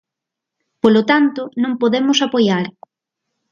Polo 0.81 1.01
tanto, 1.11 1.41
non 1.63 1.79
podemos 1.81 2.19
apoiar. 2.27 2.63